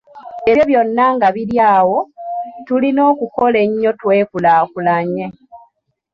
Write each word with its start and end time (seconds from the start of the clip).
"Ebyo 0.49 0.63
byonna 0.69 1.05
nga 1.15 1.27
biri 1.35 1.55
awo, 1.75 1.99
tulina 2.65 3.01
okukola 3.11 3.57
ennyo 3.65 3.91
twekulaakulanye." 3.99 5.25